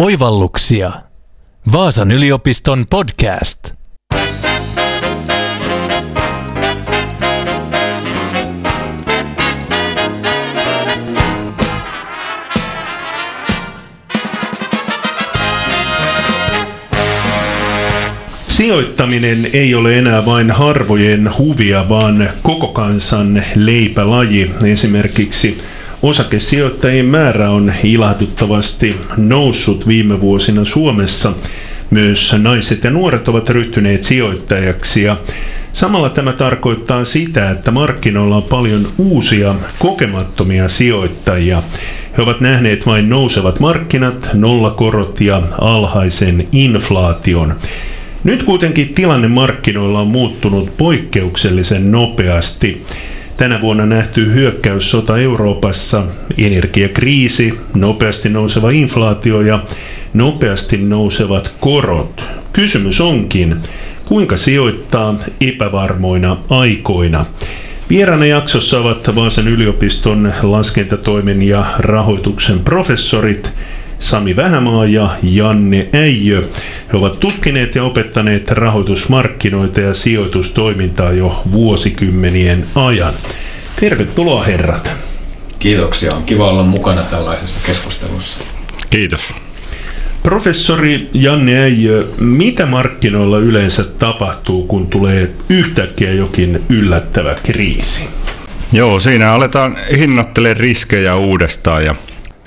[0.00, 0.92] Oivalluksia.
[1.72, 3.70] Vaasan yliopiston podcast.
[18.48, 24.50] Sijoittaminen ei ole enää vain harvojen huvia, vaan koko kansan leipälaji.
[24.64, 25.62] Esimerkiksi
[26.02, 31.32] osakesijoittajien määrä on ilahduttavasti noussut viime vuosina Suomessa.
[31.90, 35.16] Myös naiset ja nuoret ovat ryhtyneet sijoittajaksi ja
[35.72, 41.62] samalla tämä tarkoittaa sitä, että markkinoilla on paljon uusia kokemattomia sijoittajia.
[42.16, 47.54] He ovat nähneet vain nousevat markkinat, nollakorot ja alhaisen inflaation.
[48.24, 52.84] Nyt kuitenkin tilanne markkinoilla on muuttunut poikkeuksellisen nopeasti.
[53.40, 56.02] Tänä vuonna nähty hyökkäyssota Euroopassa,
[56.38, 59.62] energiakriisi, nopeasti nouseva inflaatio ja
[60.14, 62.24] nopeasti nousevat korot.
[62.52, 63.56] Kysymys onkin,
[64.04, 67.24] kuinka sijoittaa epävarmoina aikoina.
[67.90, 73.52] Vieraana jaksossa ovat Vaasan yliopiston laskentatoimen ja rahoituksen professorit
[74.00, 76.42] Sami Vähämaa ja Janne Äijö.
[76.92, 83.14] He ovat tutkineet ja opettaneet rahoitusmarkkinoita ja sijoitustoimintaa jo vuosikymmenien ajan.
[83.80, 84.92] Tervetuloa herrat.
[85.58, 86.14] Kiitoksia.
[86.14, 88.40] On kiva olla mukana tällaisessa keskustelussa.
[88.90, 89.34] Kiitos.
[90.22, 98.08] Professori Janne Äijö, mitä markkinoilla yleensä tapahtuu, kun tulee yhtäkkiä jokin yllättävä kriisi?
[98.72, 101.94] Joo, siinä aletaan hinnoittelemaan riskejä uudestaan ja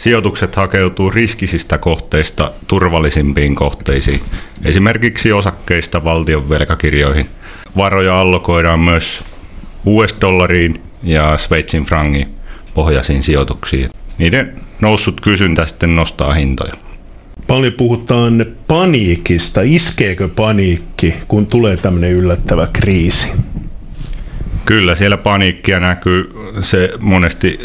[0.03, 4.21] Sijoitukset hakeutuu riskisistä kohteista turvallisimpiin kohteisiin,
[4.63, 7.29] esimerkiksi osakkeista valtion velkakirjoihin.
[7.77, 9.23] Varoja allokoidaan myös
[9.85, 12.29] US-dollariin ja Sveitsin frangin
[12.73, 13.89] pohjaisiin sijoituksiin.
[14.17, 16.73] Niiden noussut kysyntä sitten nostaa hintoja.
[17.47, 19.61] Paljon puhutaan paniikista.
[19.63, 23.31] Iskeekö paniikki, kun tulee tämmöinen yllättävä kriisi?
[24.65, 26.33] Kyllä, siellä paniikkia näkyy.
[26.61, 27.59] Se monesti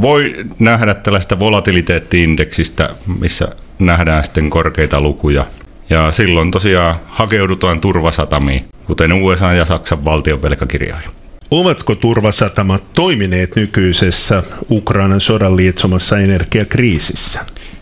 [0.00, 2.90] voi nähdä tällaista volatiliteettiindeksistä,
[3.20, 5.46] missä nähdään sitten korkeita lukuja.
[5.90, 11.10] Ja silloin tosiaan hakeudutaan turvasatamiin, kuten USA ja Saksan valtion velkakirjoihin.
[11.50, 17.40] Ovatko turvasatamat toimineet nykyisessä Ukrainan sodan lietsomassa energiakriisissä?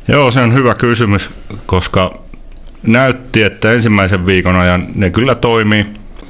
[0.08, 1.30] Joo, se on hyvä kysymys,
[1.66, 2.22] koska
[2.82, 5.86] näytti, että ensimmäisen viikon ajan ne kyllä toimii.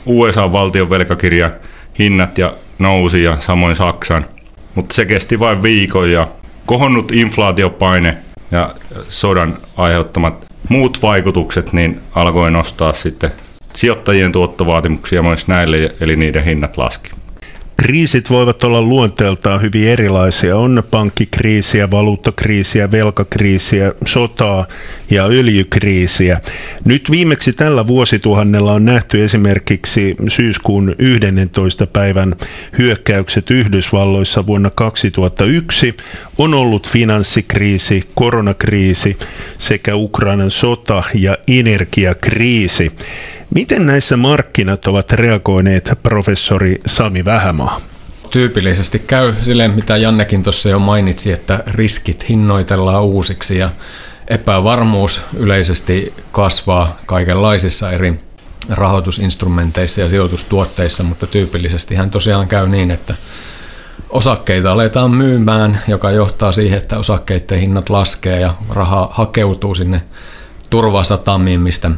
[0.07, 1.51] USA valtion velkakirja
[1.99, 4.27] hinnat ja nousi ja samoin Saksan.
[4.75, 6.29] Mutta se kesti vain viikon ja
[6.67, 8.17] kohonnut inflaatiopaine
[8.51, 8.75] ja
[9.09, 13.33] sodan aiheuttamat muut vaikutukset niin alkoi nostaa sitten
[13.75, 17.11] sijoittajien tuottovaatimuksia myös näille, eli niiden hinnat laski.
[17.77, 20.57] Kriisit voivat olla luonteeltaan hyvin erilaisia.
[20.57, 24.67] On pankkikriisiä, valuuttakriisiä, velkakriisiä, sotaa
[25.11, 26.41] ja öljykriisiä.
[26.85, 31.87] Nyt viimeksi tällä vuosituhannella on nähty esimerkiksi syyskuun 11.
[31.87, 32.35] päivän
[32.79, 35.97] hyökkäykset Yhdysvalloissa vuonna 2001.
[36.39, 39.19] On ollut finanssikriisi, koronakriisi
[39.59, 42.93] sekä Ukrainan sota ja energiakriisi.
[43.55, 47.81] Miten näissä markkinat ovat reagoineet professori Sami Vähämaa?
[48.31, 53.71] Tyypillisesti käy silleen, mitä Jannekin tuossa jo mainitsi, että riskit hinnoitellaan uusiksi ja
[54.29, 58.19] epävarmuus yleisesti kasvaa kaikenlaisissa eri
[58.69, 63.15] rahoitusinstrumenteissa ja sijoitustuotteissa, mutta tyypillisesti hän tosiaan käy niin, että
[64.11, 70.01] osakkeita aletaan myymään, joka johtaa siihen, että osakkeiden hinnat laskee ja raha hakeutuu sinne
[70.71, 71.91] turvasatamiin, mistä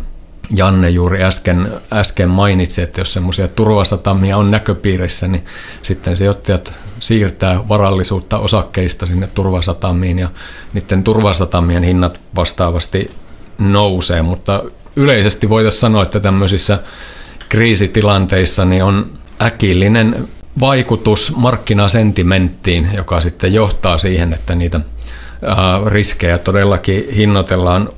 [0.55, 5.45] Janne juuri äsken, äsken mainitsi, että jos semmoisia turvasatamia on näköpiirissä, niin
[5.83, 10.29] sitten sijoittajat siirtää varallisuutta osakkeista sinne turvasatamiin ja
[10.73, 13.11] niiden turvasatamien hinnat vastaavasti
[13.59, 14.65] nousee, mutta
[14.97, 16.79] yleisesti voitaisiin sanoa, että tämmöisissä
[17.49, 19.11] kriisitilanteissa niin on
[19.43, 20.29] äkillinen
[20.61, 24.81] vaikutus markkinasentimenttiin, joka sitten johtaa siihen, että niitä
[25.87, 27.89] riskejä todellakin hinnoitellaan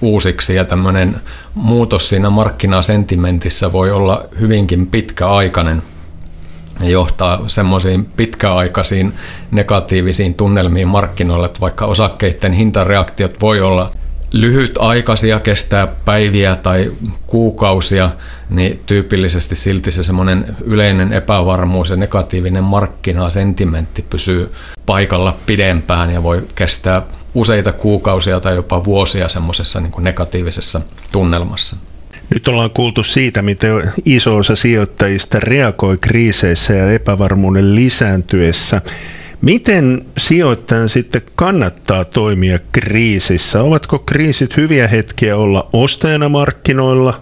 [0.00, 1.14] uusiksi ja tämmöinen
[1.54, 5.82] muutos siinä markkinasentimentissä voi olla hyvinkin pitkäaikainen
[6.80, 9.12] ja johtaa semmoisiin pitkäaikaisiin
[9.50, 13.90] negatiivisiin tunnelmiin markkinoille, että vaikka osakkeiden hintareaktiot voi olla
[14.32, 16.90] lyhytaikaisia, kestää päiviä tai
[17.26, 18.10] kuukausia,
[18.50, 24.50] niin tyypillisesti silti se semmoinen yleinen epävarmuus ja negatiivinen markkinasentimentti pysyy
[24.86, 27.02] paikalla pidempään ja voi kestää
[27.34, 30.80] useita kuukausia tai jopa vuosia semmoisessa niin negatiivisessa
[31.12, 31.76] tunnelmassa.
[32.34, 38.82] Nyt ollaan kuultu siitä, miten iso osa sijoittajista reagoi kriiseissä ja epävarmuuden lisääntyessä.
[39.42, 43.62] Miten sijoittajan sitten kannattaa toimia kriisissä?
[43.62, 47.20] Ovatko kriisit hyviä hetkiä olla ostajana markkinoilla?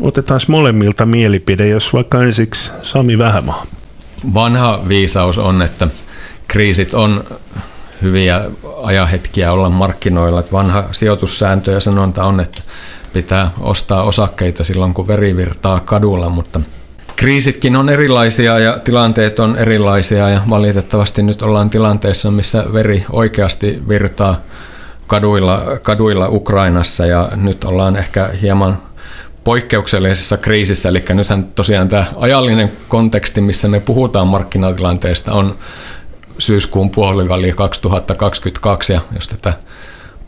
[0.00, 3.66] Otetaan molemmilta mielipide, jos vaikka ensiksi Sami Vähämaa.
[4.34, 5.88] Vanha viisaus on, että
[6.48, 7.24] kriisit on
[8.02, 8.44] hyviä
[8.82, 10.40] ajahetkiä olla markkinoilla.
[10.40, 12.62] Että vanha sijoitussääntö ja sanonta on, että
[13.12, 16.60] pitää ostaa osakkeita silloin, kun veri virtaa kadulla, mutta
[17.16, 23.82] kriisitkin on erilaisia ja tilanteet on erilaisia ja valitettavasti nyt ollaan tilanteessa, missä veri oikeasti
[23.88, 24.36] virtaa
[25.06, 28.78] kaduilla, kaduilla Ukrainassa ja nyt ollaan ehkä hieman
[29.44, 35.58] poikkeuksellisessa kriisissä, eli nythän tosiaan tämä ajallinen konteksti, missä me puhutaan markkinatilanteesta, on
[36.38, 39.52] syyskuun puoliväli 2022, ja jos tätä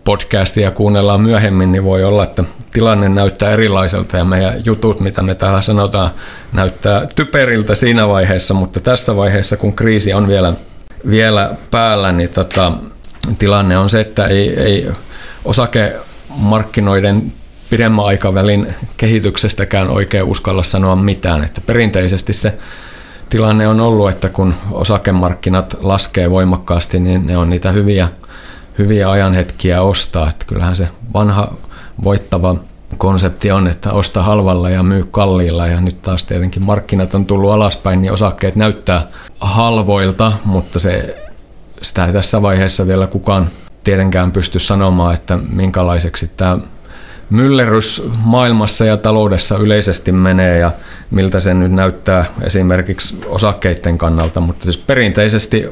[0.04, 5.34] podcastia kuunnellaan myöhemmin, niin voi olla, että tilanne näyttää erilaiselta ja meidän jutut, mitä me
[5.34, 6.10] täällä sanotaan,
[6.52, 10.52] näyttää typeriltä siinä vaiheessa, mutta tässä vaiheessa, kun kriisi on vielä,
[11.10, 12.72] vielä päällä, niin tota,
[13.38, 14.88] tilanne on se, että ei, ei
[15.44, 17.32] osakemarkkinoiden
[17.70, 21.44] pidemmän aikavälin kehityksestäkään oikein uskalla sanoa mitään.
[21.44, 22.58] Että perinteisesti se
[23.30, 28.08] tilanne on ollut, että kun osakemarkkinat laskee voimakkaasti, niin ne on niitä hyviä,
[28.78, 30.30] hyviä ajanhetkiä ostaa.
[30.30, 31.52] Että kyllähän se vanha
[32.04, 32.56] voittava
[32.98, 37.50] konsepti on, että osta halvalla ja myy kalliilla ja nyt taas tietenkin markkinat on tullut
[37.50, 39.02] alaspäin, niin osakkeet näyttää
[39.40, 41.16] halvoilta, mutta se,
[41.82, 43.48] sitä ei tässä vaiheessa vielä kukaan
[43.84, 46.56] tietenkään pysty sanomaan, että minkälaiseksi tämä
[47.30, 50.70] myllerrys maailmassa ja taloudessa yleisesti menee ja
[51.10, 55.66] miltä se nyt näyttää esimerkiksi osakkeiden kannalta, mutta siis perinteisesti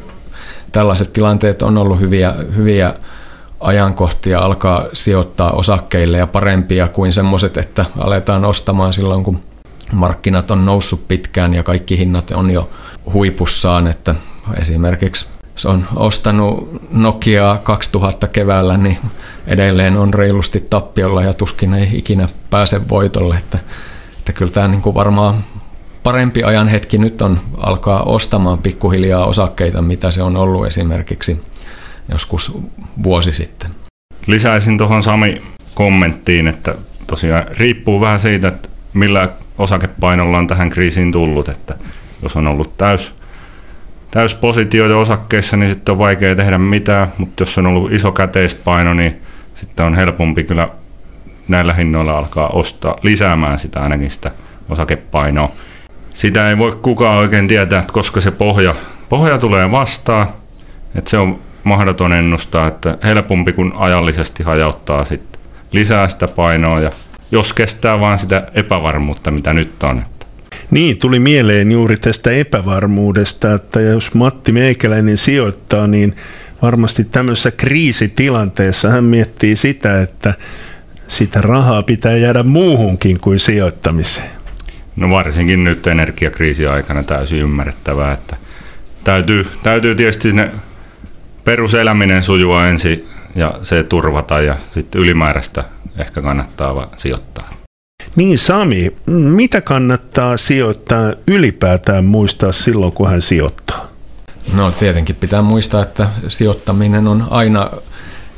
[0.73, 2.95] tällaiset tilanteet on ollut hyviä, hyviä
[3.61, 9.41] ajankohtia alkaa sijoittaa osakkeille ja parempia kuin semmoiset, että aletaan ostamaan silloin, kun
[9.93, 12.71] markkinat on noussut pitkään ja kaikki hinnat on jo
[13.13, 14.15] huipussaan, että
[14.61, 18.99] esimerkiksi se on ostanut Nokiaa 2000 keväällä, niin
[19.47, 23.37] edelleen on reilusti tappiolla ja tuskin ei ikinä pääse voitolle.
[23.37, 23.59] Että,
[24.27, 25.45] että kyllä tämä niin kuin varmaan
[26.03, 31.43] parempi ajan hetki nyt on alkaa ostamaan pikkuhiljaa osakkeita, mitä se on ollut esimerkiksi
[32.09, 32.59] joskus
[33.03, 33.71] vuosi sitten.
[34.27, 35.43] Lisäisin tuohon Sami
[35.75, 36.75] kommenttiin, että
[37.07, 39.29] tosiaan riippuu vähän siitä, että millä
[39.59, 41.75] osakepainolla on tähän kriisiin tullut, että
[42.23, 43.15] jos on ollut täys
[44.11, 49.21] täyspositioita osakkeissa, niin sitten on vaikea tehdä mitään, mutta jos on ollut iso käteispaino, niin
[49.55, 50.69] sitten on helpompi kyllä
[51.49, 54.31] näillä hinnoilla alkaa ostaa, lisäämään sitä ainakin sitä
[54.69, 55.53] osakepainoa.
[56.15, 58.75] Sitä ei voi kukaan oikein tietää, että koska se pohja,
[59.09, 60.29] pohja tulee vastaan,
[60.95, 65.41] että se on mahdoton ennustaa, että helpompi kuin ajallisesti hajauttaa sitten
[65.73, 66.91] lisää sitä painoa ja
[67.31, 70.03] jos kestää vaan sitä epävarmuutta, mitä nyt on.
[70.71, 76.17] Niin, tuli mieleen juuri tästä epävarmuudesta, että jos Matti Meikäläinen sijoittaa, niin
[76.63, 80.35] varmasti tämmöisessä kriisitilanteessa hän miettii sitä, että
[81.09, 84.31] sitä rahaa pitää jäädä muuhunkin kuin sijoittamiseen.
[84.97, 88.37] No varsinkin nyt energiakriisi-aikana täysin ymmärrettävää, että
[89.05, 90.51] täytyy, täytyy tietysti ne
[91.45, 95.65] peruseläminen sujua ensin ja se turvata ja sitten ylimääräistä
[95.99, 97.51] ehkä kannattaa sijoittaa.
[98.17, 103.87] Niin Sami, mitä kannattaa sijoittaa ylipäätään muistaa silloin, kun hän sijoittaa?
[104.53, 107.71] No tietenkin pitää muistaa, että sijoittaminen on aina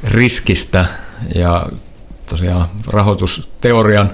[0.05, 0.87] riskistä
[1.35, 1.67] ja
[2.28, 4.10] tosiaan rahoitusteorian,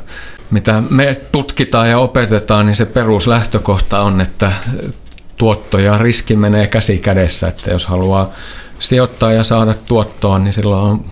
[0.51, 4.53] mitä me tutkitaan ja opetetaan, niin se peruslähtökohta on, että
[5.37, 8.29] tuotto ja riski menee käsi kädessä, että jos haluaa
[8.79, 11.05] sijoittaa ja saada tuottoa, niin silloin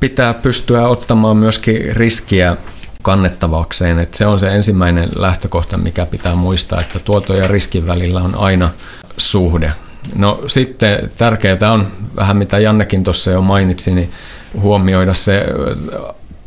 [0.00, 2.56] pitää pystyä ottamaan myöskin riskiä
[3.02, 3.98] kannettavakseen.
[3.98, 8.34] Että se on se ensimmäinen lähtökohta, mikä pitää muistaa, että tuoto ja riskin välillä on
[8.34, 8.70] aina
[9.16, 9.72] suhde.
[10.14, 14.12] No sitten tärkeää on vähän mitä Jannekin tuossa jo mainitsi, niin
[14.60, 15.46] huomioida se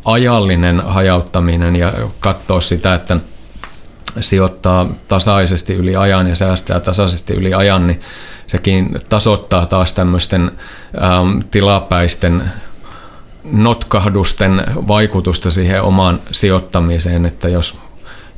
[0.05, 3.17] ajallinen hajauttaminen ja katsoa sitä, että
[4.19, 8.01] sijoittaa tasaisesti yli ajan ja säästää tasaisesti yli ajan, niin
[8.47, 10.51] sekin tasoittaa taas tämmöisten
[11.03, 12.51] ähm, tilapäisten
[13.43, 17.77] notkahdusten vaikutusta siihen omaan sijoittamiseen, että jos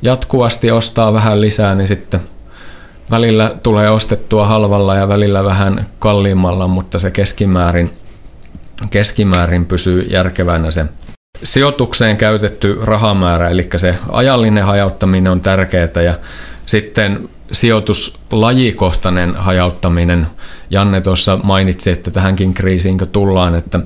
[0.02, 2.20] jatkuvasti ostaa vähän lisää, niin sitten
[3.10, 7.90] välillä tulee ostettua halvalla ja välillä vähän kalliimmalla, mutta se keskimäärin,
[8.90, 10.84] keskimäärin pysyy järkevänä se
[11.42, 16.14] sijoitukseen käytetty rahamäärä, eli se ajallinen hajauttaminen on tärkeää ja
[16.66, 20.26] sitten sijoituslajikohtainen hajauttaminen.
[20.70, 23.80] Janne tuossa mainitsi, että tähänkin kriisiin tullaan, että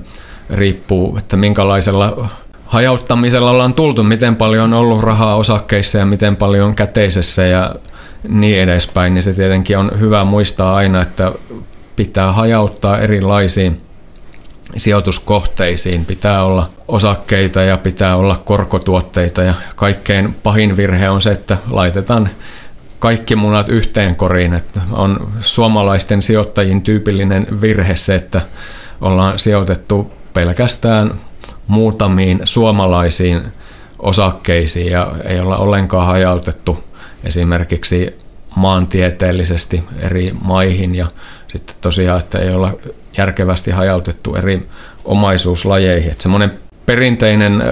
[0.49, 2.29] riippuu, että minkälaisella
[2.65, 7.75] hajauttamisella ollaan tultu, miten paljon on ollut rahaa osakkeissa ja miten paljon käteisessä ja
[8.27, 11.31] niin edespäin, niin se tietenkin on hyvä muistaa aina, että
[11.95, 13.77] pitää hajauttaa erilaisiin
[14.77, 16.05] sijoituskohteisiin.
[16.05, 22.29] Pitää olla osakkeita ja pitää olla korkotuotteita ja kaikkein pahin virhe on se, että laitetaan
[22.99, 24.53] kaikki munat yhteen koriin.
[24.53, 28.41] Että on suomalaisten sijoittajien tyypillinen virhe se, että
[29.01, 31.11] ollaan sijoitettu pelkästään
[31.67, 33.41] muutamiin suomalaisiin
[33.99, 36.83] osakkeisiin ja ei olla ollenkaan hajautettu
[37.23, 38.17] esimerkiksi
[38.55, 41.07] maantieteellisesti eri maihin ja
[41.47, 42.73] sitten tosiaan, että ei olla
[43.17, 44.67] järkevästi hajautettu eri
[45.05, 46.11] omaisuuslajeihin.
[46.11, 46.51] Että semmoinen
[46.85, 47.63] perinteinen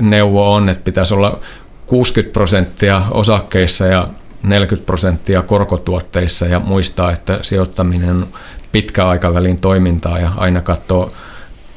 [0.00, 1.40] neuvo on, että pitäisi olla
[1.86, 4.06] 60 prosenttia osakkeissa ja
[4.42, 8.26] 40 prosenttia korkotuotteissa ja muistaa, että sijoittaminen on
[8.72, 11.12] pitkäaikavälin toimintaa ja aina katsoo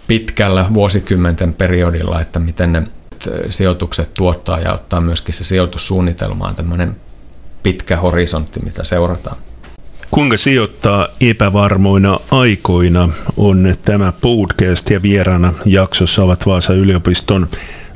[0.08, 2.84] pitkällä vuosikymmenten periodilla, että miten ne
[3.50, 6.96] sijoitukset tuottaa ja ottaa myöskin se sijoitussuunnitelmaan tämmöinen
[7.64, 9.38] pitkä horisontti, mitä seurataan.
[10.14, 17.48] Kuinka sijoittaa epävarmoina aikoina on tämä podcast ja vieraana jaksossa ovat Vaasa yliopiston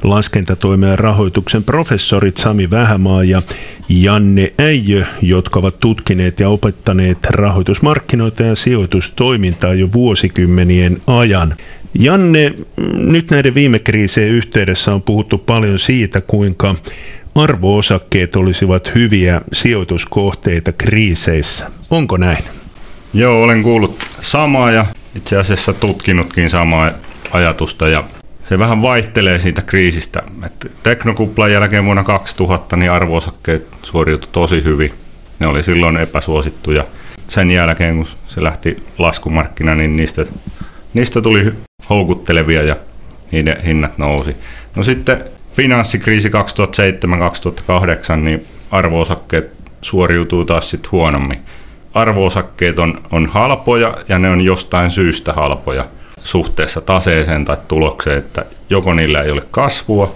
[0.04, 3.42] laskentatoimen rahoituksen professorit Sami Vähämaa ja
[3.90, 11.56] Janne Äijö, jotka ovat tutkineet ja opettaneet rahoitusmarkkinoita ja sijoitustoimintaa jo vuosikymmenien ajan.
[12.00, 12.54] Janne,
[12.94, 16.76] nyt näiden viime kriisien yhteydessä on puhuttu paljon siitä, kuinka
[17.38, 21.72] arvoosakkeet olisivat hyviä sijoituskohteita kriiseissä.
[21.90, 22.44] Onko näin?
[23.14, 26.92] Joo, olen kuullut samaa ja itse asiassa tutkinutkin samaa
[27.32, 28.04] ajatusta ja
[28.44, 30.24] se vähän vaihtelee siitä kriisistä.
[30.46, 34.94] Et teknokuplan jälkeen vuonna 2000 niin arvoosakkeet suoriutui tosi hyvin.
[35.40, 36.86] Ne oli silloin epäsuosittuja.
[37.28, 40.26] Sen jälkeen, kun se lähti laskumarkkina, niin niistä,
[40.94, 41.54] niistä tuli
[41.90, 42.76] houkuttelevia ja
[43.32, 44.36] niiden hinnat nousi.
[44.76, 45.24] No sitten
[45.58, 46.32] finanssikriisi 2007-2008,
[48.16, 51.40] niin arvoosakkeet suoriutuu taas sitten huonommin.
[51.94, 55.86] Arvoosakkeet on, on halpoja ja ne on jostain syystä halpoja
[56.24, 60.16] suhteessa taseeseen tai tulokseen, että joko niillä ei ole kasvua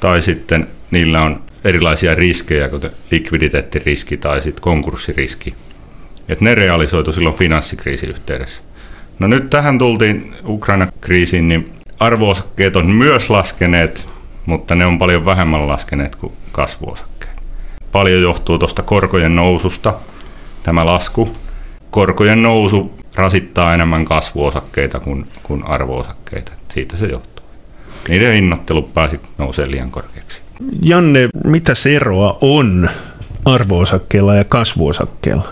[0.00, 5.54] tai sitten niillä on erilaisia riskejä, kuten likviditeettiriski tai sitten konkurssiriski.
[6.28, 8.62] Et ne realisoitu silloin finanssikriisin yhteydessä.
[9.18, 14.11] No nyt tähän tultiin Ukraina-kriisiin, niin arvoosakkeet on myös laskeneet,
[14.46, 17.42] mutta ne on paljon vähemmän laskeneet kuin kasvuosakkeet.
[17.92, 19.94] Paljon johtuu tuosta korkojen noususta,
[20.62, 21.32] tämä lasku.
[21.90, 26.52] Korkojen nousu rasittaa enemmän kasvuosakkeita kuin, kuin arvoosakkeita.
[26.68, 27.46] Siitä se johtuu.
[28.08, 30.40] Niiden hinnoittelu pääsi nousee liian korkeaksi.
[30.82, 32.90] Janne, mitä se eroa on
[33.44, 35.48] arvoosakkeella ja kasvuosakkeella?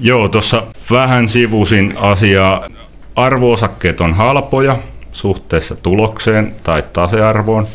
[0.00, 2.68] Joo, tuossa vähän sivusin asiaa.
[3.16, 4.76] Arvoosakkeet on halpoja
[5.12, 7.66] suhteessa tulokseen tai tasearvoon,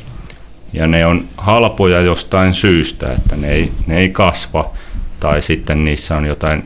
[0.73, 4.71] ja ne on halpoja jostain syystä, että ne ei, ne ei kasva,
[5.19, 6.63] tai sitten niissä on jotain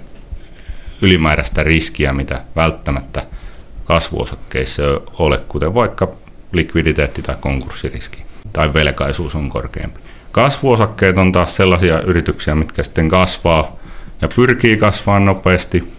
[1.01, 3.25] ylimääräistä riskiä, mitä välttämättä
[3.85, 6.07] kasvuosakkeissa ei ole, kuten vaikka
[6.51, 8.23] likviditeetti- tai konkurssiriski,
[8.53, 9.99] tai velkaisuus on korkeampi.
[10.31, 13.75] Kasvuosakkeet on taas sellaisia yrityksiä, mitkä sitten kasvaa
[14.21, 15.93] ja pyrkii kasvamaan nopeasti,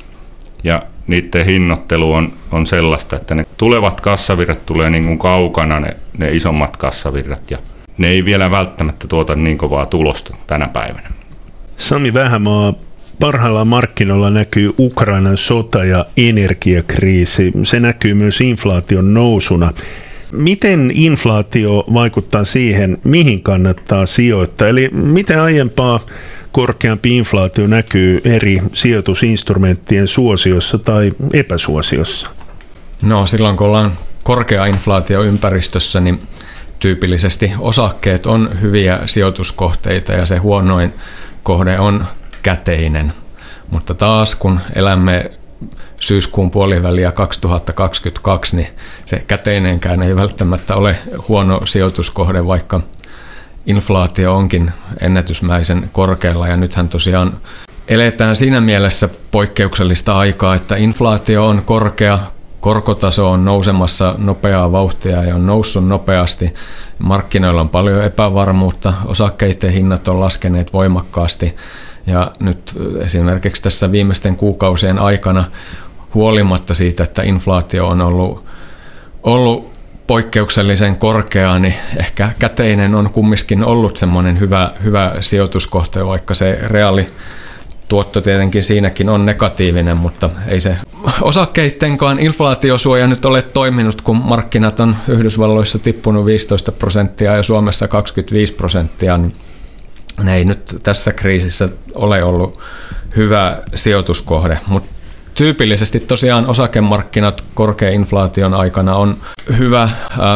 [0.64, 5.96] ja niiden hinnoittelu on, on sellaista, että ne tulevat kassavirrat tulee niin kuin kaukana ne,
[6.18, 7.58] ne isommat kassavirrat, ja
[7.98, 11.10] ne ei vielä välttämättä tuota niin kovaa tulosta tänä päivänä.
[11.76, 12.74] Sami Vähämaa,
[13.20, 17.52] parhailla markkinoilla näkyy Ukrainan sota ja energiakriisi.
[17.62, 19.72] Se näkyy myös inflaation nousuna.
[20.32, 24.68] Miten inflaatio vaikuttaa siihen, mihin kannattaa sijoittaa?
[24.68, 26.00] Eli miten aiempaa
[26.52, 32.30] korkeampi inflaatio näkyy eri sijoitusinstrumenttien suosiossa tai epäsuosiossa?
[33.02, 36.20] No silloin kun ollaan korkea inflaatio ympäristössä, niin
[36.78, 40.94] tyypillisesti osakkeet on hyviä sijoituskohteita ja se huonoin
[41.42, 42.06] kohde on
[42.42, 43.12] käteinen.
[43.70, 45.30] Mutta taas kun elämme
[46.00, 48.68] syyskuun puoliväliä 2022, niin
[49.06, 52.80] se käteinenkään ei välttämättä ole huono sijoituskohde, vaikka
[53.66, 56.48] inflaatio onkin ennätysmäisen korkealla.
[56.48, 57.36] Ja nythän tosiaan
[57.88, 62.18] eletään siinä mielessä poikkeuksellista aikaa, että inflaatio on korkea,
[62.68, 66.54] korkotaso on nousemassa nopeaa vauhtia ja on noussut nopeasti.
[66.98, 71.54] Markkinoilla on paljon epävarmuutta, osakkeiden hinnat on laskeneet voimakkaasti
[72.06, 75.44] ja nyt esimerkiksi tässä viimeisten kuukausien aikana
[76.14, 78.44] huolimatta siitä, että inflaatio on ollut,
[79.22, 79.72] ollut
[80.06, 87.06] poikkeuksellisen korkea, niin ehkä käteinen on kumminkin ollut semmoinen hyvä, hyvä sijoituskohte, vaikka se reaali
[87.88, 90.76] tuotto tietenkin siinäkin on negatiivinen, mutta ei se
[91.22, 98.52] osakkeittenkaan inflaatiosuoja nyt ole toiminut, kun markkinat on Yhdysvalloissa tippunut 15 prosenttia ja Suomessa 25
[98.52, 99.34] prosenttia, niin
[100.22, 102.60] ne ei nyt tässä kriisissä ole ollut
[103.16, 104.90] hyvä sijoituskohde, mutta
[105.34, 109.16] tyypillisesti tosiaan osakemarkkinat korkean inflaation aikana on
[109.58, 109.90] hyvä äh,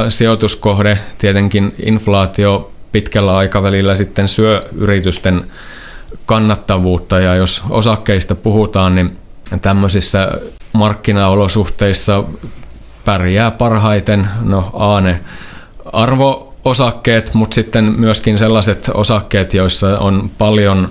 [0.09, 0.99] sijoituskohde.
[1.19, 5.45] Tietenkin inflaatio pitkällä aikavälillä sitten syö yritysten
[6.27, 9.17] kannattavuutta ja jos osakkeista puhutaan, niin
[9.61, 10.29] tämmöisissä
[10.73, 12.25] markkinaolosuhteissa
[13.05, 15.21] pärjää parhaiten no aane
[15.93, 20.89] arvoosakkeet, mutta sitten myöskin sellaiset osakkeet, joissa on paljon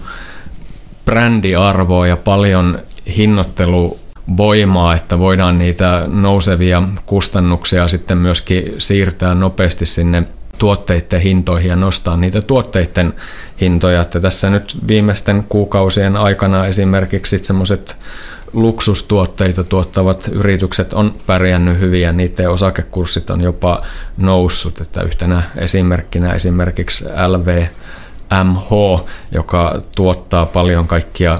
[1.05, 2.79] brändiarvoa ja paljon
[3.17, 10.23] hinnoitteluvoimaa, että voidaan niitä nousevia kustannuksia sitten myöskin siirtää nopeasti sinne
[10.57, 13.13] tuotteiden hintoihin ja nostaa niitä tuotteiden
[13.61, 14.01] hintoja.
[14.01, 17.97] Että tässä nyt viimeisten kuukausien aikana esimerkiksi semmoiset
[18.53, 23.81] luksustuotteita tuottavat yritykset on pärjännyt hyvin ja niiden osakekurssit on jopa
[24.17, 24.81] noussut.
[24.81, 28.69] Että yhtenä esimerkkinä esimerkiksi LVMH,
[29.31, 31.39] joka tuottaa paljon kaikkia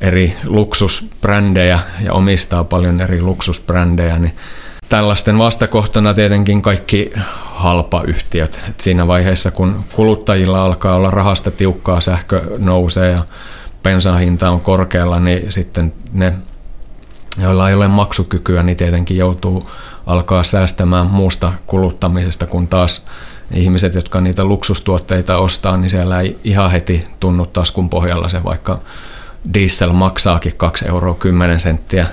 [0.00, 4.36] eri luksusbrändejä ja omistaa paljon eri luksusbrändejä, niin
[4.88, 7.12] tällaisten vastakohtana tietenkin kaikki
[7.54, 8.60] halpayhtiöt.
[8.68, 13.22] Et siinä vaiheessa, kun kuluttajilla alkaa olla rahasta tiukkaa, sähkö nousee ja
[13.82, 16.34] bensan hinta on korkealla, niin sitten ne,
[17.42, 19.70] joilla ei ole maksukykyä, niin tietenkin joutuu
[20.06, 23.06] alkaa säästämään muusta kuluttamisesta, kun taas
[23.54, 28.78] ihmiset, jotka niitä luksustuotteita ostaa, niin siellä ei ihan heti tunnu taskun pohjalla se, vaikka
[29.54, 32.06] diesel maksaakin 2 euroa 10 senttiä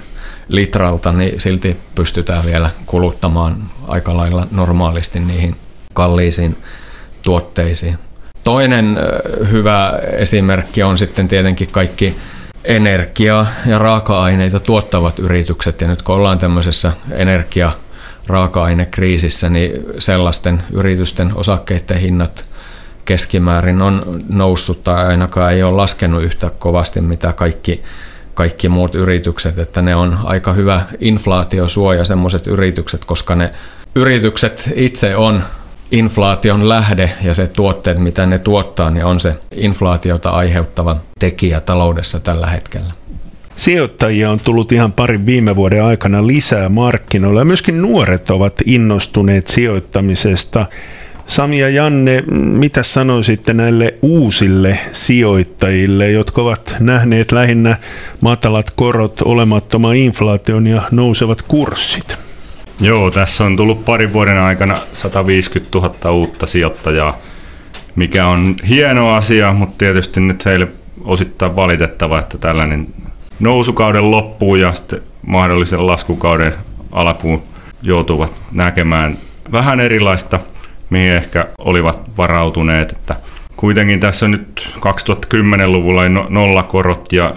[0.48, 5.56] litralta, niin silti pystytään vielä kuluttamaan aika lailla normaalisti niihin
[5.94, 6.58] kalliisiin
[7.22, 8.00] tuotteisiin.
[8.46, 8.98] Toinen
[9.52, 12.16] hyvä esimerkki on sitten tietenkin kaikki
[12.64, 15.82] energiaa ja raaka-aineita tuottavat yritykset.
[15.82, 17.72] Ja nyt kun ollaan tämmöisessä energia
[18.28, 22.50] raaka-ainekriisissä, niin sellaisten yritysten osakkeiden hinnat
[23.06, 27.84] keskimäärin on noussut tai ainakaan ei ole laskenut yhtä kovasti mitä kaikki,
[28.34, 33.52] kaikki muut yritykset, että ne on aika hyvä inflaatiosuoja semmoiset yritykset, koska ne
[33.96, 35.44] yritykset itse on
[35.92, 42.20] inflaation lähde ja se tuotteet, mitä ne tuottaa, niin on se inflaatiota aiheuttava tekijä taloudessa
[42.20, 42.94] tällä hetkellä.
[43.56, 49.48] Sijoittajia on tullut ihan parin viime vuoden aikana lisää markkinoilla ja myöskin nuoret ovat innostuneet
[49.48, 50.66] sijoittamisesta.
[51.28, 57.78] Sami ja Janne, mitä sanoisitte näille uusille sijoittajille, jotka ovat nähneet lähinnä
[58.22, 62.25] matalat korot, olemattoman inflaation ja nousevat kurssit?
[62.80, 67.18] Joo, tässä on tullut parin vuoden aikana 150 000 uutta sijoittajaa,
[67.96, 70.68] mikä on hieno asia, mutta tietysti nyt heille
[71.04, 72.88] osittain valitettava, että tällainen
[73.40, 76.54] nousukauden loppuu ja sitten mahdollisen laskukauden
[76.92, 77.44] alkuun
[77.82, 79.18] joutuvat näkemään
[79.52, 80.40] vähän erilaista,
[80.90, 82.92] mihin ehkä olivat varautuneet.
[82.92, 83.16] Että
[83.56, 87.34] kuitenkin tässä nyt 2010-luvulla nollakorot ja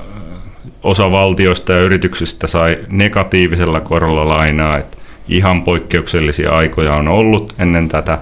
[0.83, 4.79] osa valtioista ja yrityksistä sai negatiivisella korolla lainaa.
[4.79, 4.98] Että
[5.29, 8.19] ihan poikkeuksellisia aikoja on ollut ennen tätä.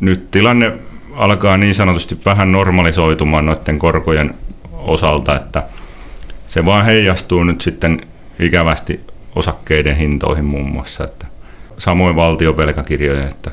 [0.00, 0.72] Nyt tilanne
[1.14, 4.34] alkaa niin sanotusti vähän normalisoitumaan noiden korkojen
[4.72, 5.62] osalta, että
[6.46, 8.00] se vaan heijastuu nyt sitten
[8.38, 9.00] ikävästi
[9.36, 11.26] osakkeiden hintoihin muun muassa, että
[11.78, 13.28] samoin valtion velkakirjojen.
[13.28, 13.50] Että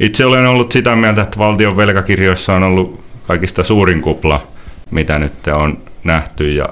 [0.00, 4.46] itse olen ollut sitä mieltä, että valtion velkakirjoissa on ollut kaikista suurin kupla,
[4.90, 6.68] mitä nyt on nähty ja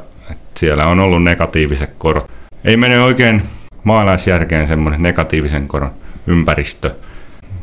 [0.57, 2.31] siellä on ollut negatiiviset korot.
[2.65, 3.43] Ei mene oikein
[3.85, 5.93] maalaisjärkeen semmoinen negatiivisen koron
[6.27, 6.91] ympäristö.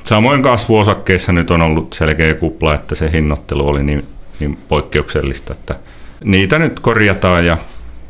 [0.05, 4.05] Samoin kasvuosakkeissa nyt on ollut selkeä kupla, että se hinnoittelu oli niin,
[4.39, 5.75] niin poikkeuksellista, että
[6.23, 7.57] niitä nyt korjataan ja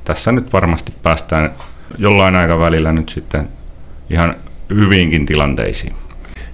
[0.03, 1.51] tässä nyt varmasti päästään
[1.97, 3.49] jollain aikavälillä nyt sitten
[4.09, 4.35] ihan
[4.69, 5.93] hyvinkin tilanteisiin.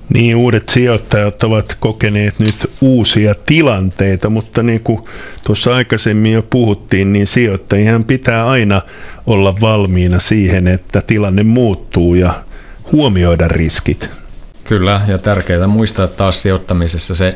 [0.09, 4.99] Niin, uudet sijoittajat ovat kokeneet nyt uusia tilanteita, mutta niin kuin
[5.43, 8.81] tuossa aikaisemmin jo puhuttiin, niin sijoittajien pitää aina
[9.27, 12.33] olla valmiina siihen, että tilanne muuttuu ja
[12.91, 14.09] huomioida riskit.
[14.63, 17.33] Kyllä, ja tärkeää muistaa taas sijoittamisessa se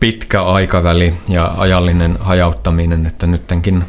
[0.00, 3.84] pitkä aikaväli ja ajallinen hajauttaminen, että nyttenkin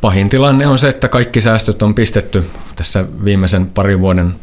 [0.00, 2.44] pahin tilanne on se, että kaikki säästöt on pistetty
[2.76, 4.34] tässä viimeisen parin vuoden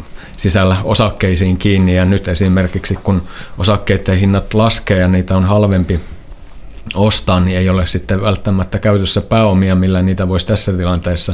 [0.44, 3.22] sisällä osakkeisiin kiinni ja nyt esimerkiksi kun
[3.58, 6.00] osakkeiden hinnat laskee ja niitä on halvempi
[6.96, 11.34] ostaa, niin ei ole sitten välttämättä käytössä pääomia, millä niitä voisi tässä tilanteessa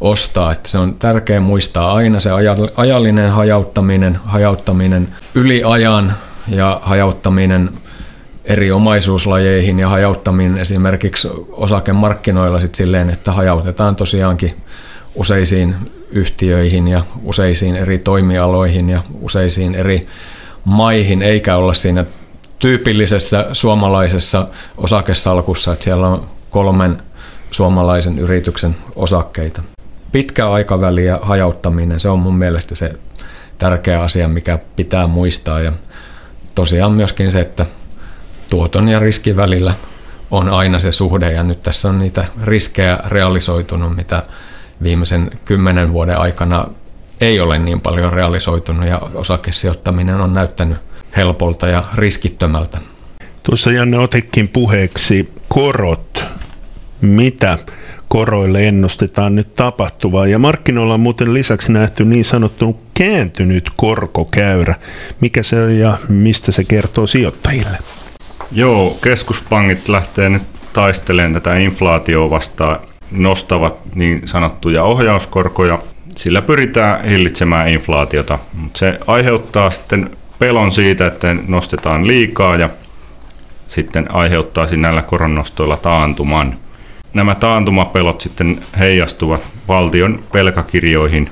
[0.00, 0.52] ostaa.
[0.52, 2.30] Että se on tärkeää muistaa aina se
[2.76, 6.14] ajallinen hajauttaminen, hajauttaminen yli ajan
[6.48, 7.70] ja hajauttaminen
[8.44, 14.56] eri omaisuuslajeihin ja hajauttaminen esimerkiksi osakemarkkinoilla sit silleen, että hajautetaan tosiaankin
[15.14, 15.76] useisiin
[16.12, 20.06] yhtiöihin ja useisiin eri toimialoihin ja useisiin eri
[20.64, 22.04] maihin, eikä olla siinä
[22.58, 27.02] tyypillisessä suomalaisessa osakesalkussa, että siellä on kolmen
[27.50, 29.62] suomalaisen yrityksen osakkeita.
[30.12, 32.92] pitkä aikaväli ja hajauttaminen, se on mun mielestä se
[33.58, 35.60] tärkeä asia, mikä pitää muistaa.
[35.60, 35.72] Ja
[36.54, 37.66] tosiaan myöskin se, että
[38.50, 39.74] tuoton ja riskin välillä
[40.30, 44.22] on aina se suhde ja nyt tässä on niitä riskejä realisoitunut, mitä
[44.82, 46.68] viimeisen kymmenen vuoden aikana
[47.20, 50.78] ei ole niin paljon realisoitunut ja osakesijoittaminen on näyttänyt
[51.16, 52.78] helpolta ja riskittömältä.
[53.42, 56.24] Tuossa Janne otekin puheeksi korot.
[57.00, 57.58] Mitä
[58.08, 60.26] koroille ennustetaan nyt tapahtuvaa?
[60.26, 64.74] Ja markkinoilla on muuten lisäksi nähty niin sanottu kääntynyt korkokäyrä.
[65.20, 67.78] Mikä se on ja mistä se kertoo sijoittajille?
[68.52, 70.42] Joo, keskuspankit lähtee nyt
[70.72, 72.80] taistelemaan tätä inflaatioa vastaan,
[73.12, 75.78] nostavat niin sanottuja ohjauskorkoja.
[76.16, 82.70] Sillä pyritään hillitsemään inflaatiota, mutta se aiheuttaa sitten pelon siitä, että nostetaan liikaa ja
[83.68, 86.54] sitten aiheuttaa näillä koronnostoilla taantuman.
[87.14, 91.30] Nämä taantumapelot sitten heijastuvat valtion velkakirjoihin,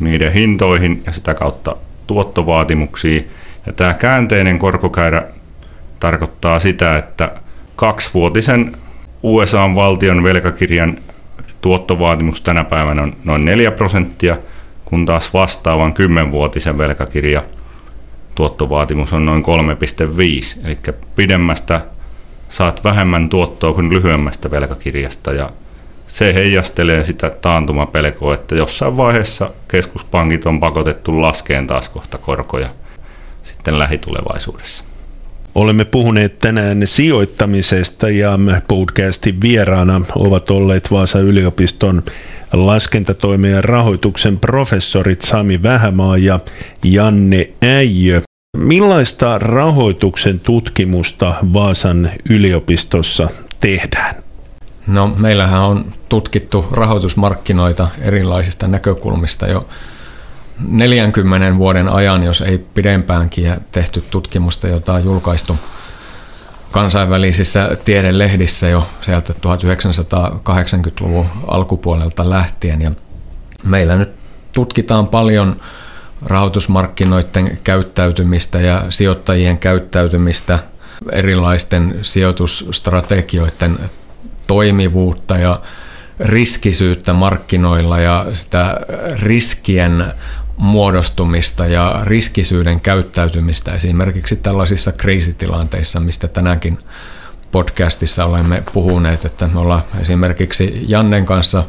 [0.00, 3.30] niiden hintoihin ja sitä kautta tuottovaatimuksiin.
[3.66, 5.22] Ja tämä käänteinen korkokäyrä
[6.00, 7.32] tarkoittaa sitä, että
[7.76, 8.76] kaksivuotisen
[9.22, 10.98] USA valtion velkakirjan
[11.60, 14.36] tuottovaatimus tänä päivänä on noin 4 prosenttia,
[14.84, 17.42] kun taas vastaavan kymmenvuotisen velkakirja
[18.34, 20.66] tuottovaatimus on noin 3,5.
[20.66, 20.78] Eli
[21.16, 21.80] pidemmästä
[22.48, 25.50] saat vähemmän tuottoa kuin lyhyemmästä velkakirjasta ja
[26.06, 32.68] se heijastelee sitä taantumapelkoa, että jossain vaiheessa keskuspankit on pakotettu laskeen taas kohta korkoja
[33.42, 34.84] sitten lähitulevaisuudessa.
[35.54, 42.02] Olemme puhuneet tänään sijoittamisesta ja podcastin vieraana ovat olleet Vaasa yliopiston
[42.52, 46.40] laskentatoimen ja rahoituksen professorit Sami Vähämaa ja
[46.84, 48.20] Janne Äijö.
[48.56, 53.28] Millaista rahoituksen tutkimusta Vaasan yliopistossa
[53.60, 54.14] tehdään?
[54.86, 59.68] No, meillähän on tutkittu rahoitusmarkkinoita erilaisista näkökulmista jo
[60.68, 65.56] 40 vuoden ajan, jos ei pidempäänkin, ja tehty tutkimusta, jota on julkaistu
[66.70, 72.82] kansainvälisissä tiedelehdissä jo sieltä 1980-luvun alkupuolelta lähtien.
[72.82, 72.92] Ja
[73.64, 74.10] meillä nyt
[74.52, 75.56] tutkitaan paljon
[76.22, 80.58] rahoitusmarkkinoiden käyttäytymistä ja sijoittajien käyttäytymistä,
[81.12, 83.78] erilaisten sijoitusstrategioiden
[84.46, 85.60] toimivuutta ja
[86.20, 88.76] riskisyyttä markkinoilla ja sitä
[89.16, 90.04] riskien
[90.60, 96.78] muodostumista ja riskisyyden käyttäytymistä esimerkiksi tällaisissa kriisitilanteissa, mistä tänäänkin
[97.52, 101.64] podcastissa olemme puhuneet, että me ollaan esimerkiksi Jannen kanssa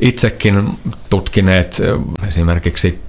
[0.00, 0.68] itsekin
[1.10, 1.82] tutkineet
[2.28, 3.02] esimerkiksi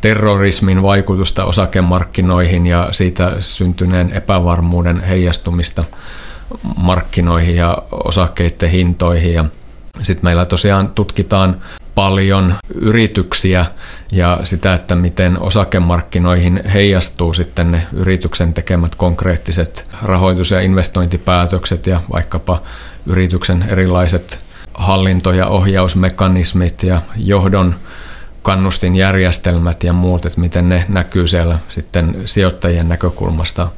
[0.00, 5.84] terrorismin vaikutusta osakemarkkinoihin ja siitä syntyneen epävarmuuden heijastumista
[6.76, 9.50] markkinoihin ja osakkeiden hintoihin.
[10.02, 11.60] Sitten meillä tosiaan tutkitaan
[11.94, 13.66] paljon yrityksiä
[14.12, 22.00] ja sitä, että miten osakemarkkinoihin heijastuu sitten ne yrityksen tekemät konkreettiset rahoitus- ja investointipäätökset ja
[22.12, 22.62] vaikkapa
[23.06, 24.38] yrityksen erilaiset
[24.74, 27.74] hallinto- ja ohjausmekanismit ja johdon
[28.42, 33.68] kannustinjärjestelmät ja muut, että miten ne näkyy siellä sitten sijoittajien näkökulmasta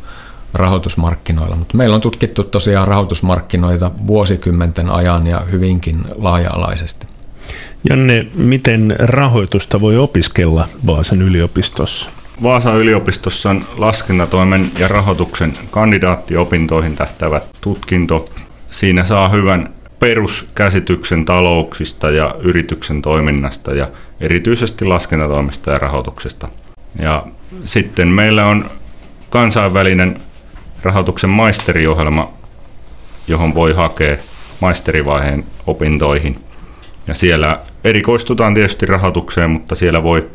[0.54, 1.56] rahoitusmarkkinoilla.
[1.56, 7.15] Mutta meillä on tutkittu tosiaan rahoitusmarkkinoita vuosikymmenten ajan ja hyvinkin laaja-alaisesti.
[7.90, 12.10] Janne, miten rahoitusta voi opiskella Vaasan yliopistossa?
[12.42, 18.24] Vaasan yliopistossa on laskennatoimen ja rahoituksen kandidaattiopintoihin tähtävä tutkinto.
[18.70, 23.88] Siinä saa hyvän peruskäsityksen talouksista ja yrityksen toiminnasta ja
[24.20, 26.48] erityisesti laskennatoimesta ja rahoituksesta.
[26.98, 27.26] Ja
[27.64, 28.70] sitten meillä on
[29.30, 30.20] kansainvälinen
[30.82, 32.32] rahoituksen maisteriohjelma,
[33.28, 34.16] johon voi hakea
[34.60, 36.36] maisterivaiheen opintoihin.
[37.06, 40.30] Ja siellä erikoistutaan tietysti rahoitukseen, mutta siellä voi,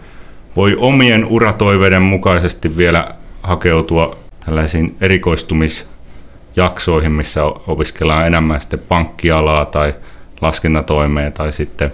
[0.55, 9.95] voi omien uratoiveiden mukaisesti vielä hakeutua tällaisiin erikoistumisjaksoihin, missä opiskellaan enemmän sitten pankkialaa tai
[10.41, 11.93] laskennatoimea tai sitten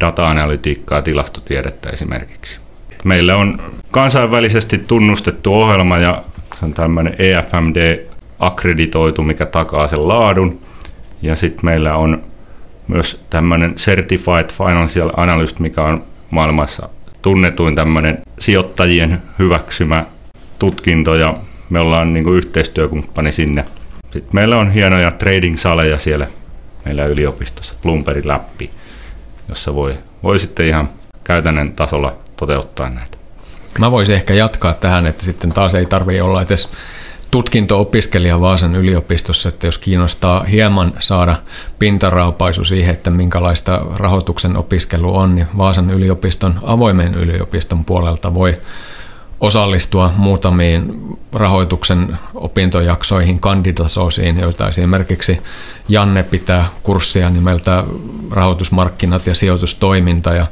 [0.00, 2.58] data-analytiikkaa ja tilastotiedettä esimerkiksi.
[3.04, 3.58] Meillä on
[3.90, 6.22] kansainvälisesti tunnustettu ohjelma ja
[6.58, 8.06] se on tämmöinen EFMD
[8.38, 10.60] akkreditoitu, mikä takaa sen laadun.
[11.22, 12.22] Ja sitten meillä on
[12.88, 16.88] myös tämmöinen Certified Financial Analyst, mikä on maailmassa
[17.22, 20.04] tunnetuin tämmöinen sijoittajien hyväksymä
[20.58, 21.36] tutkinto ja
[21.70, 23.64] me ollaan niin yhteistyökumppani sinne.
[24.02, 26.26] Sitten meillä on hienoja trading-saleja siellä
[26.84, 28.70] meillä yliopistossa, Bloomberg läppi,
[29.48, 30.88] jossa voi, voi sitten ihan
[31.24, 33.18] käytännön tasolla toteuttaa näitä.
[33.78, 36.68] Mä voisin ehkä jatkaa tähän, että sitten taas ei tarvitse olla edes
[37.30, 41.36] tutkinto-opiskelija Vaasan yliopistossa, että jos kiinnostaa hieman saada
[41.78, 48.56] pintaraapaisu siihen, että minkälaista rahoituksen opiskelu on, niin Vaasan yliopiston avoimen yliopiston puolelta voi
[49.40, 51.00] osallistua muutamiin
[51.32, 55.38] rahoituksen opintojaksoihin, kandidasoisiin, joita esimerkiksi
[55.88, 57.84] Janne pitää kurssia nimeltä
[58.30, 60.46] rahoitusmarkkinat ja sijoitustoiminta ja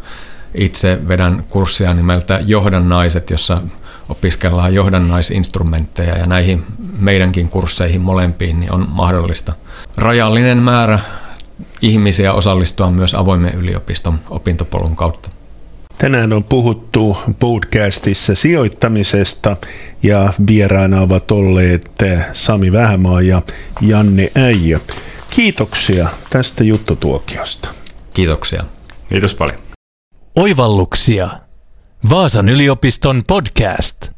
[0.54, 3.58] itse vedän kurssia nimeltä Johdannaiset, jossa
[4.08, 6.64] opiskellaan johdannaisinstrumentteja ja näihin
[6.98, 9.52] meidänkin kursseihin molempiin niin on mahdollista
[9.96, 10.98] rajallinen määrä
[11.82, 15.30] ihmisiä osallistua myös avoimen yliopiston opintopolun kautta.
[15.98, 19.56] Tänään on puhuttu podcastissa sijoittamisesta
[20.02, 21.90] ja vieraana ovat olleet
[22.32, 23.42] Sami Vähämaa ja
[23.80, 24.80] Janne Äijö.
[25.30, 27.68] Kiitoksia tästä juttutuokiosta.
[28.14, 28.64] Kiitoksia.
[29.08, 29.58] Kiitos paljon.
[30.36, 31.30] Oivalluksia.
[32.10, 34.15] Vaasan yliopiston podcast.